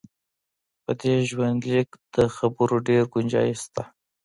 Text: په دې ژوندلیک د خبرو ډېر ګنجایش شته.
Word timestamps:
په 0.83 0.91
دې 1.01 1.15
ژوندلیک 1.29 1.89
د 2.15 2.17
خبرو 2.35 2.75
ډېر 2.87 3.03
ګنجایش 3.13 3.59
شته. 3.65 3.83